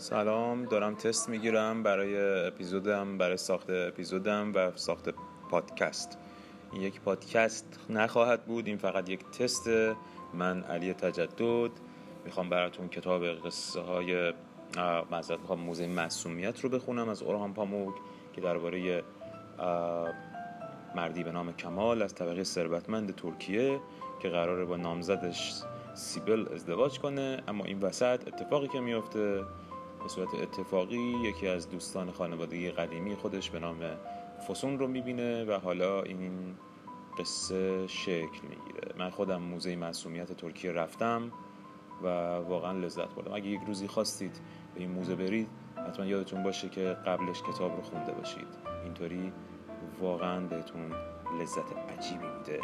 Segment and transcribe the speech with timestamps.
[0.00, 5.08] سلام دارم تست می‌گیرم برای اپیزودم برای ساخت اپیزودم و ساخت
[5.50, 6.18] پادکست.
[6.72, 9.68] این یک پادکست نخواهد بود این فقط یک تست.
[10.34, 11.70] من علی تجدد.
[12.24, 14.32] می‌خوام براتون کتاب قصه های
[15.10, 17.94] مذارت می‌خوام موزه معصومیت رو بخونم از اورهان پاموک
[18.32, 19.04] که درباره
[20.94, 23.80] مردی به نام کمال از طبقه ثروتمند ترکیه
[24.22, 25.62] که قراره با نامزدش
[25.94, 27.42] سیبل ازدواج کنه.
[27.48, 29.44] اما این وسط اتفاقی که میفته
[30.08, 33.76] به صورت اتفاقی یکی از دوستان خانوادگی قدیمی خودش به نام
[34.48, 36.54] فسون رو می‌بینه و حالا این
[37.18, 38.94] قصه شکل می‌گیره.
[38.98, 41.32] من خودم موزه معصومیت ترکیه رفتم
[42.02, 43.34] و واقعا لذت بردم.
[43.34, 44.40] اگه یک روزی خواستید
[44.74, 45.48] به این موزه برید
[45.88, 48.48] حتما یادتون باشه که قبلش کتاب رو خونده باشید.
[48.84, 49.32] اینطوری
[50.00, 50.92] واقعا بهتون
[51.40, 52.60] لذت عجیبی میده.